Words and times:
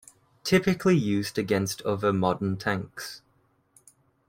Typically 0.43 0.97
used 0.97 1.37
against 1.37 1.83
other 1.83 2.11
modern 2.11 2.57
tanks. 2.57 3.21